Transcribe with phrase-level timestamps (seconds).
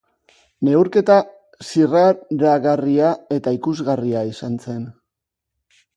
[0.67, 1.17] Neurketa
[1.73, 4.85] zirraragarria eta ikusgarria izan zen.